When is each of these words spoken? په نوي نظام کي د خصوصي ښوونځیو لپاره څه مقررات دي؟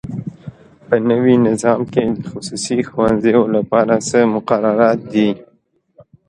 په 0.87 0.95
نوي 1.09 1.35
نظام 1.47 1.81
کي 1.93 2.03
د 2.09 2.19
خصوصي 2.31 2.79
ښوونځیو 2.89 3.41
لپاره 3.55 3.93
څه 4.09 4.19
مقررات 4.35 4.99
دي؟ 5.13 5.29